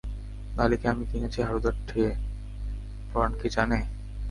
[0.57, 2.11] লালীকে আমি কিনেছি হারুদার ঠেয়ে,
[3.11, 3.79] পরাণ কি জানে?